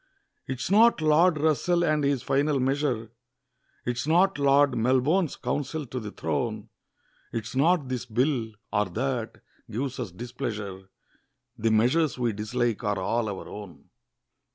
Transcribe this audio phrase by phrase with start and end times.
[0.47, 3.11] 'Tis not Lord Russell and his final measure,
[3.85, 6.69] 'Tis not Lord Melbourne's counsel to the throne,
[7.31, 10.89] 'Tis not this Bill, or that, gives us displeasure,
[11.55, 13.89] The measures we dislike are all our own.